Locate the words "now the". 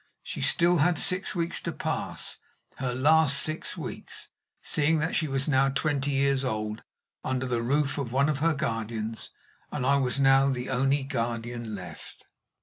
10.19-10.71